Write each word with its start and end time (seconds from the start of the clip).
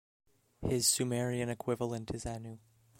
His 0.67 0.87
Sumerian 0.87 1.49
equivalent 1.51 2.09
is 2.15 2.25
Anu. 2.25 2.57